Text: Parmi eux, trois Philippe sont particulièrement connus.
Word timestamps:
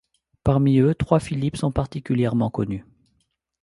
Parmi 0.43 0.79
eux, 0.79 0.95
trois 0.95 1.19
Philippe 1.19 1.57
sont 1.57 1.71
particulièrement 1.71 2.49
connus. 2.49 2.87